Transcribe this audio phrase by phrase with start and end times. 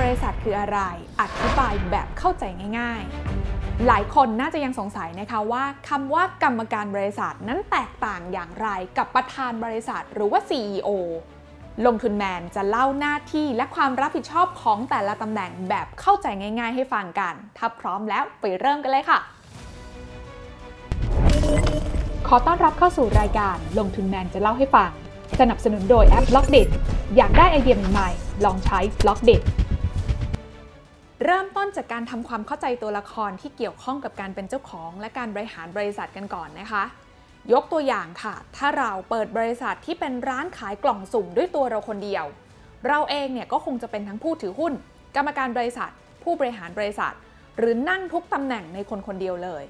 [0.00, 0.80] บริษัทคืออะไร
[1.20, 2.44] อธิบายแบบเข้าใจ
[2.78, 3.02] ง่าย
[3.42, 8.68] ๆ หลายคนน่าจะยังสงสัยนะคะว่าคำว่ากรรมการบริษัทนั้นแตกต่างอย่างไร
[8.98, 10.90] กับประธานบริษัทหรือว่า CEO
[11.86, 19.18] ลงทุนแมนจะเล่าหน้าที่และความรับผิดชอบของแต่ละตำแหน่งแบบเข้าใจง่าย ๆ ให้ฟังกัน ถ้าพร้อมแล้วไปเริ่มกันเลยค่ะ
[22.28, 24.90] ขอต้อนรับเข้าสู่รายการลงทุนแมนจะเล่าให้ฟัง
[25.40, 26.58] สนับสนุนโดยแอป b ล็อกเด
[27.16, 29.32] อยากได้ไอเดียใหม่ๆลองใช้ b ล็อกเด
[31.22, 36.84] เริ่มต้นจากการทำความเข้าใจตัวละครที่เกี่ยวข้องกับการเป็นเจ้าของ และการบริหารบริษัทกันก่อนนะคะ
[37.52, 42.24] ยกตัวอย่างค่ะ ถ้าเราเปิดบริษัทที่เป็นร้านขายกล่องสุ่มด้วยตัวเราคนเดียว
[42.88, 44.72] เราเองเนี่ยก็คงจะเป็นทั้งผู้ถือหุ้น
[45.16, 45.90] กรรมการบริษัท
[46.22, 47.14] ผู้บริหารบริษัท
[47.58, 49.64] หรือนั่งทุกตำแหน่งในคนคนเดียวเลย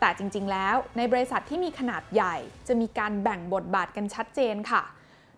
[0.00, 2.36] แต่จริงๆ แล้วในบริษัทที่มีขนาดใหญ่
[2.68, 4.82] จะมีการแบ่งบทบาทกันชัดเจนค่ะ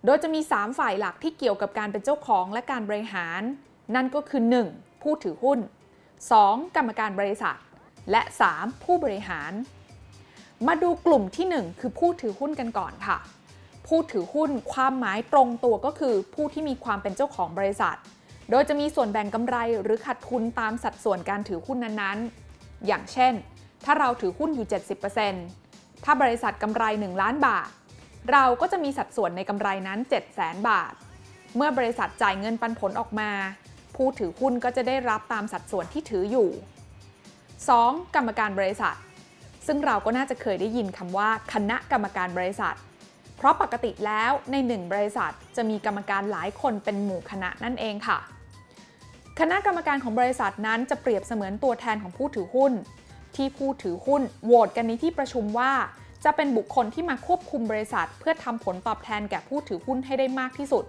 [0.05, 3.43] โดยจะมี 3 ฝ่ายหลักที่เกี่ยวกับการเป็นเจ้าของและการบริหาร
[3.95, 4.92] นั่นก็คือ 1.
[5.03, 5.59] ผู้ถือหุ้น
[6.17, 6.77] 2.
[6.77, 7.57] กรรมการบริษัท
[8.11, 8.23] และ
[8.55, 8.85] 3.
[8.85, 9.53] ผู้บริหาร
[10.67, 13.19] มาดูกลุ่มที่ 1 คือผู้ถือหุ้นกันก่อนค่ะ
[13.87, 17.97] ผู้ถือหุ้นความหมายตรงตัวก็คือผู้ที่มีความเป็นเจ้าของบริษัท
[18.51, 23.33] โดยจะมีส่วนแบ่งกำไรหรือขาดทุนตามสัดส่วนการถือหุ้นนั้นๆ อย่างเช่น
[23.85, 24.67] ถ้าเราถือหุ้นอยู่
[25.35, 27.69] 70%ถ้าบริษัทกำไร 1 ล้านบาท
[28.33, 30.93] เราก็จะมีสัดส่วนในกำไรนั้น 7 0 0 0 0 0 บาท
[31.57, 33.31] เมื่อบริษัทจ่ายเงินปันผลออกมา
[33.97, 36.49] ผู้ถือหุ้นก็จะได้รับตามสัดส่วนที่ถืออยู่
[37.53, 38.15] 2.
[38.15, 38.97] กรรมการบริษัท
[39.67, 42.75] ซึ่งเราก็น่าจะเคยได้ยินคำว่า คณะกรรมการบริษัท
[43.37, 48.19] เพราะปกติแล้วในหนึ่งบริษัทจะมีกรรมการหลายคนเป็นหมู่คณะนั่นเองค่ะ
[49.41, 52.73] คณะกรรมการของบริษัทนั้นจะเปรียบเสมือนตัวแทนของผู้ถือหุ้น
[53.37, 55.73] ที่ผู้ถือหุ้นโหวตกันในที่ประชุมว่า
[56.25, 60.85] จะเป็นบุคคลที่มาควบคุมบริษัท เพื่อทำผลตอบแทนแก่ผู้ถือหุ้นให้ได้มากที่สุด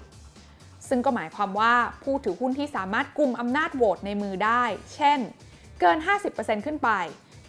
[0.89, 4.63] ซึ่งก็หมายความว่าผู้ถือหุ้นที่สามารถกุมอำนาจโหวตในมือได้
[4.95, 5.19] เช่น
[5.79, 5.97] เกิน
[6.31, 6.89] 50%ขึ้นไป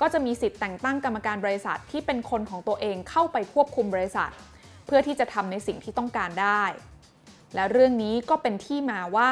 [0.00, 4.30] ก็จะมีสิทธิ์แต่งตั้งกรรมการบริษัทที่เป็นคนของตัวเองเข้าไปควบคุมบริษัท
[4.86, 6.62] เพื่อที่จะทำในสิ่งที่ต้องการได้
[7.54, 9.30] และเรื่องนี้ก็เป็นที่มาว่า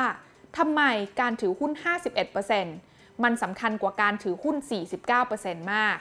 [0.58, 0.82] ทำไม
[1.20, 1.72] การถือหุ้น
[2.46, 4.56] 51%มันสำคัญกว่าการถือหุ้น
[5.14, 5.96] 49%มาก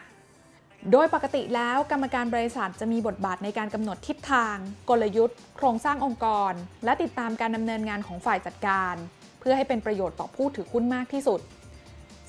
[0.90, 4.56] โดยปกติแล้วกรรมการบริษัทจะมีบทบาทในการกำหนดทิศทาง
[4.90, 6.54] กลยุทธ์ โครงสร้างองค์กร
[6.86, 8.96] และติดตามการดำเนินงานของฝ่ายจัดการ
[9.40, 11.40] เพื่อให้เป็นประโยชน์ต่อผู้ถือหุ้นมากที่สุด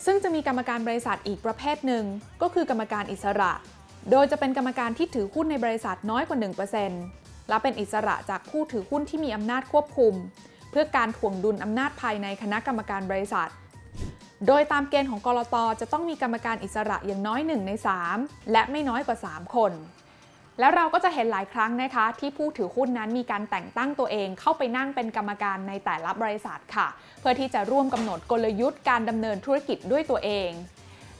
[0.04, 2.04] ซึ่งจะมีกรรมการบริษัทอีกประเภทหนึ่ง
[2.42, 3.52] ก็คือกรรมการอิสระ
[4.10, 6.38] โดยจะเป็นกรรมการที่ถือหุ้นในบริษัทน้อยกว่า
[6.92, 10.14] 1%และเป็นอิสระจากผู้ถือหุ้นที่มีอำนาจควบคุม
[10.70, 13.48] เพื่อการถ่วงดุลอำนาจภายในคณะกรรมการบริษัท
[14.46, 17.72] โดยตามเกณฑ์ของกรตจะต้องมีกรรมการอิสระอย่างน้อย 1 ใน
[18.10, 19.72] 3 และไม่น้อยกว่า 3 คน
[20.60, 26.88] แล้วเราก็จะเห็นหลายครั้งนะคะ ที่ผู้ถือหุ้นนั้นมีการแต่งตั้งตัวเองเข้าไปนั่งเป็นกรรมการในแต่ละบริษัทค่ะ
[27.20, 30.50] เพื่อที่จะร่วมกำหนดกลยุทธ์การดำเนินธุรกิจด้วยตัวเอง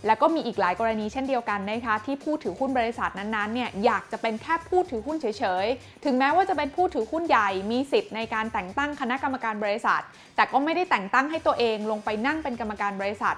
[0.06, 5.26] แล้วก็มีอีกหลายกรณีเช่นเดียวกันนะคะที่ผู้ถือหุ้นบริษัทนั้นๆเนี่ยอยากจะเป็นแค่ผู้ถือหุ้นเฉ
[5.64, 10.02] ยๆ ถึงแม้ว่าจะเป็นผู้ถือหุ้นใหญ่มีสิทธิ์ในการแต่งตั้งคณะกรรมการบริษัท
[10.36, 13.36] แต่ก็ไม่ได้แต่งตั้งให้ตัวเองลงไปนั่งเป็นกรรมการบริษัท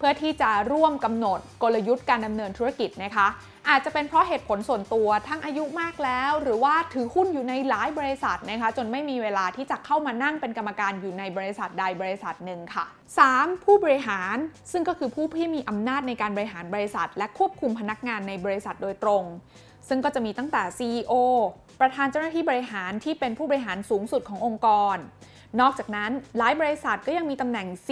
[0.00, 3.28] เพื่อที่จะร่วมกำหนดกลยุทธ์การดำเนินธุรกิจนะคะ
[3.68, 12.84] อาจจะเป็นเพราะเหตุผลส่วนตัวทั้งอายุมากแล้ว หรือว่าถือหุ้นอยู่ในหลายบริษัทนะคะ จนไม่มีเวลาที่จะเข้ามานั่งเป็นกรรมการอยู่ในบริษัทใดบริษัทหนึ่งค่ะ
[13.24, 13.64] 3.
[13.64, 14.36] ผู้บริหาร
[14.72, 19.24] ซึ่งก็คือผู้ที่มีอำนาจในการบริหารบริษัท และควบคุมพนักงานในบริษัทโดยตรง
[19.88, 21.12] ซึ่งก็จะมีตั้งแต่ CEO
[21.80, 24.96] ประธานเจ้าหน้าที่บริหารที่เป็นผู้บริหารสูงสุดขององค์กร
[25.60, 27.88] นอกจากนั้นหลายบริษัทก็ยังมีตำแหน่ง C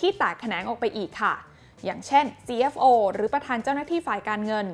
[0.00, 1.34] ที่แตกแขนงออกไปอีกค่ะ
[1.84, 4.66] อย่างเช่น CFO หรือประธานเจ้าหน้าที่ฝ่ายการเงิน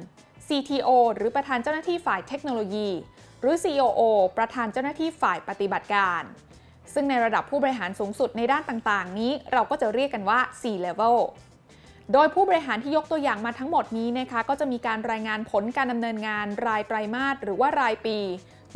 [0.48, 2.88] CTO หรือประธานเจ้าหน้าที่ฝ่ายเทคโนโลยี
[3.40, 4.00] หรือ COO
[4.38, 6.22] ประธานเจ้าหน้าที่ฝ่ายปฏิบัติการ
[6.94, 11.16] ซึ่งในระดับผู้บริหารสูงสุดในด้านต่างๆ นี้เราก็จะเรียกกันว่า C level
[12.12, 18.18] โดยผู้บริหารที่ยกตัวอย่างมาทั้งหมดนี้นะคะก็จะมีการรายงานผลการดำเนินงานรายไตรมาสหรือว่ารายปี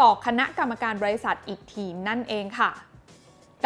[0.00, 2.70] ต่อคณะกรรมการบริษัทอีกทีนั่นเองค่ะ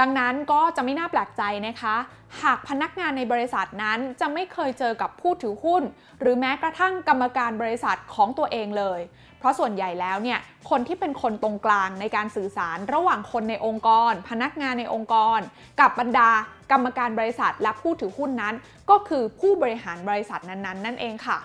[0.01, 1.97] ดังนั้นก็จะไม่น่าแปลกใจนะคะ
[2.43, 5.83] หากพนักงานในบริษัทนั้นจะไม่เคยเจอกับผู้ถือหุ้น
[6.21, 9.01] หรือแม้กระทั่งกรรมการบริษัทของตัวเองเลย
[9.39, 10.39] เพราะส่วนใหญ่แล้วเนี่ย
[10.71, 15.39] คนที่เป็นคนตรงกลางในการสื่อสารระหว่างคนในองค์กร พนักงานในองค์กร
[15.81, 16.31] กับบรรดา
[16.73, 18.55] กรรมการบริษัทและผู้ถือหุ้นนั้น
[18.91, 21.39] ก็คือผู้บริหารบริษัทนั้นๆ นั่นเองค่ะ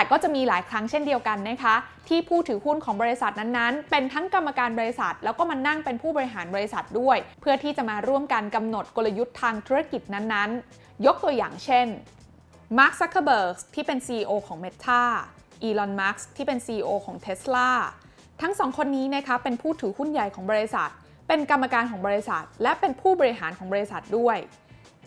[0.00, 1.74] แต่ก็จะมีหลายครั้งเช่นเดียวกันนะคะ
[2.08, 11.86] ที่ผู้ถือหุ้นของบริษัทนั้นๆ เป็นทั้งกรรมการบริษัท แล้วก็มานั่งเป็นผู้บริหารบริษัทด้วย เพื่อที่จะมาร่วมกันกำหนดกลยุทธ์ทางธุรกิจนั้นๆ ยกตัวอย่างเช่น
[12.78, 15.02] มาร์คซักเคอร์เบิร์กที่เป็น CEO ของ Meta
[15.62, 17.70] อีลอนมัสก์ที่เป็น CEO ของ Tesla
[18.42, 20.90] ทั้งสองคนนี้นะคะเป็นผู้ถือหุ้นใหญ่ของบริษัท
[21.28, 24.38] เป็นกรรมการของบริษัท และเป็นผู้บริหารของบริษัทด้วย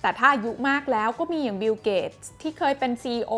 [0.04, 2.12] แต่ถ้าอายุมากแล้วก็มีอย่างบิลเกตส์
[2.42, 3.34] ที่เคยเป็น CEO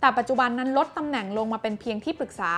[0.00, 2.54] แต่ปัจจุบันนั้นลดตำแหน่งลงมาเป็นเพียงที่ปรึกษา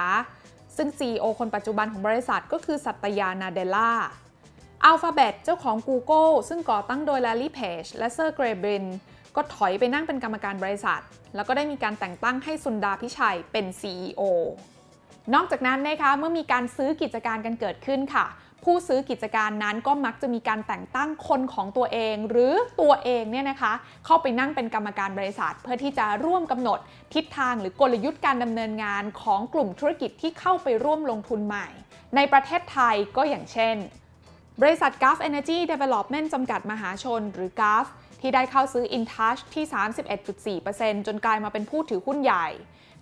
[0.77, 3.93] ซึ่ง CEO คนปัจจุบันของบริษัทก็คือสัตยานาเดล่า
[4.91, 8.85] Alphabet เจ้าของ Google ซึ่งก่อตั้งโดย Larry Page และ Sergey Brin
[9.37, 11.01] ก็ถอยไปนั่งเป็นกรรมการบริษัท
[11.35, 14.23] แล้วก็ได้มีการแต่งตั้งให้ซุนดาร์ พิชัยเป็น CEO
[15.35, 18.27] นอกจากนั้นนะคะเมื่อมีการซื้อกิจการกันเกิดขึ้นค่ะ
[18.65, 23.73] ผู้ซื้อกิจการนั้นก็มักจะมีการแต่งตั้งคนของตัวเอง หรือตัวเองเนี่ยนะคะ
[24.07, 26.79] เข้าไปนั่งเป็นกรรมการบริษัท เพื่อที่จะร่วมกำหนด
[27.15, 31.69] ทิศทางหรือกลยุทธ์การดำเนินงานของกลุ่มธุรกิจที่เข้าไปร่วมลงทุนใหม่
[32.17, 33.77] ในประเทศไทยก็อย่างเช่น
[34.61, 37.87] บริษัท g u f Energy Development จำกัดมหาชน หรือ g u f
[38.21, 39.65] ที่ได้เข้าซื้อ InTouch ที่
[40.61, 42.47] 31.4%จนกลายมาเป็นผู้ถือหุ้นใหญ่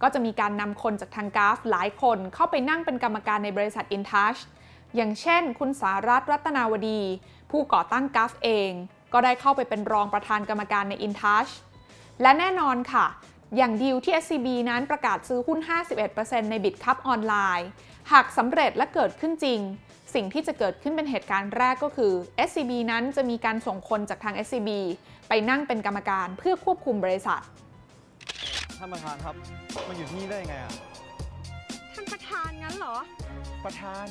[0.03, 4.41] ก็จะมีการนำคนจากทาง Gulf หลายคนเข้าไปนั่งเป็นกรรมการในบริษัท InTouch
[4.97, 7.03] อย่างเช่น คุณสารัตรัตนาวดี
[7.51, 8.71] ผู้ก่อตั้ง Gulf เอง
[9.13, 11.53] ก็ได้เข้าไปเป็นรองประธานกรรมการใน InTouch
[12.23, 13.07] และแน่นอนค่ะ
[13.57, 15.59] อย่างดีลที่ SCB นั้นประกาศซื้อหุ้น
[16.05, 17.69] 51%ใน BitCup ออนไลน์
[18.13, 19.61] หากสำเร็จและเกิดขึ้นจริง
[20.15, 22.13] สิ่งที่จะเกิดขึ้นเป็นเหตุการณ์แรกก็คือ
[22.49, 24.71] SCB นั้นจะมีการส่งคนจากทาง SCB
[25.29, 27.41] ไปนั่งเป็นกรรมการเพื่อควบคุมบริษัท
[28.79, 29.35] ท่านประธานครับ
[29.89, 30.73] มาอยู่ที่นี่ได้ยังไงอะ
[31.95, 32.97] ท่านประธานงั้นเหรอ
[33.65, 34.07] ประธาน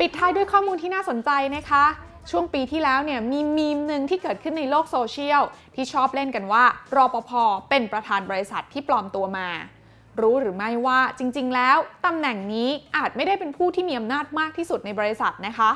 [0.00, 1.84] ปิดท้ายด้วยข้อมูลที่น่าสนใจนะคะ
[2.30, 5.42] ช่วงปีที่แล้วเนี่ยมีมีมหนึ่งที่เกิดขึ้นในโลกโซเชียล
[5.74, 6.64] ที่ชอบเล่นกันว่า
[6.96, 7.30] รอปภ
[7.70, 9.48] เป็นประธานบริษัทที่ปลอมตัวมา
[10.20, 11.76] รู้หรือไม่ว่าจริง ๆ แล้ว
[12.06, 15.70] ตำแหน่งนี้อาจไม่ได้เป็นผู้ที่มีอำนาจมากที่สุดในบริษัทนะคะ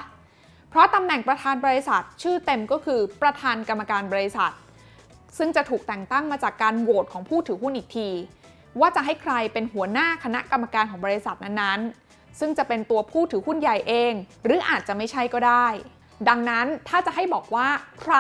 [0.71, 4.53] เพราะตำแหน่งประธานบริษัท ชื่อเต็มก็คือประธานกรรมการบริษัท
[5.39, 8.09] ซึ่งจะถูกแต่งตั้งมาจากการโหวตของผู้ถือหุ้นอีกที
[8.81, 14.13] ว่าจะให้ใครเป็นหัวหน้าคณะกรรมการของบริษัทนั้นๆ ซึ่งจะเป็นตัวผู้ถือหุ้นใหญ่เอง
[14.45, 15.67] หรืออาจจะไม่ใช่ก็ได้
[16.29, 17.69] ดังนั้นถ้าจะให้บอกว่า
[18.01, 18.15] ใคร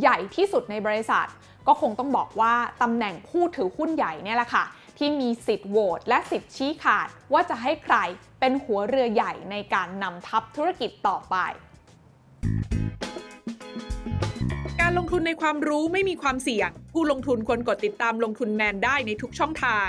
[0.00, 1.26] ใหญ่ที่สุดในบริษัท
[1.66, 4.64] ก็คงต้องบอกว่าตำแหน่งผู้ถือหุ้นใหญ่เนี่ยแหละค่ะ
[4.98, 7.96] ที่มีสิทธิ์โหวตและสิทธิ์ชี้ขาดว่าจะให้ใคร
[8.40, 11.36] เป็นหัวเรือใหญ่ในการนำทัพธุรกิจต่อไป
[14.80, 19.88] การลงทุนในความรู้ไม่มีความเสี่ยง ผู้ลงทุนควรกดติดตามลงทุนแมนได้ในทุกช่องทาง